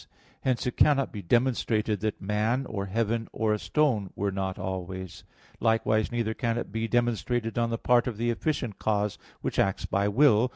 [0.41, 5.23] Hence it cannot be demonstrated that man, or heaven, or a stone were not always.
[5.59, 9.85] Likewise neither can it be demonstrated on the part of the efficient cause, which acts
[9.85, 10.49] by will.